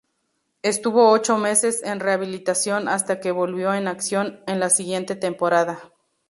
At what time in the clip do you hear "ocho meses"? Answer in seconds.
1.11-1.83